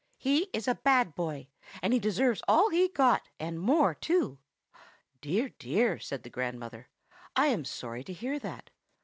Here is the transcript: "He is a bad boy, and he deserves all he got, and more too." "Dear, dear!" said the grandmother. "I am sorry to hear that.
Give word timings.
"He 0.17 0.49
is 0.51 0.67
a 0.67 0.73
bad 0.73 1.13
boy, 1.13 1.49
and 1.79 1.93
he 1.93 1.99
deserves 1.99 2.41
all 2.47 2.71
he 2.71 2.87
got, 2.87 3.29
and 3.39 3.59
more 3.59 3.93
too." 3.93 4.39
"Dear, 5.21 5.49
dear!" 5.49 5.99
said 5.99 6.23
the 6.23 6.29
grandmother. 6.31 6.89
"I 7.35 7.49
am 7.49 7.65
sorry 7.65 8.03
to 8.05 8.13
hear 8.13 8.39
that. 8.39 8.71